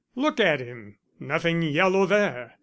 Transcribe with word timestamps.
Look 0.15 0.39
at 0.39 0.59
him! 0.61 0.97
Nothing 1.19 1.61
yellow 1.61 2.07
there! 2.07 2.55